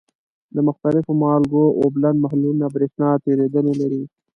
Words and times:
د 0.55 0.57
مختلفو 0.67 1.11
مالګو 1.23 1.63
اوبلن 1.81 2.15
محلولونه 2.23 2.65
برېښنا 2.75 3.09
تیریدنې 3.25 3.73
لري. 3.81 4.03